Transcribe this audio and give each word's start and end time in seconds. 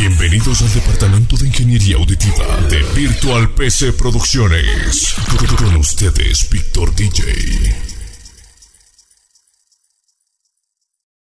Bienvenidos 0.00 0.62
al 0.62 0.72
Departamento 0.72 1.36
de 1.36 1.48
Ingeniería 1.48 1.96
Auditiva 1.96 2.56
de 2.70 2.82
Virtual 2.94 3.50
PC 3.50 3.92
Producciones. 3.92 5.14
Con 5.58 5.76
ustedes, 5.76 6.48
Víctor 6.48 6.94
DJ 6.94 7.29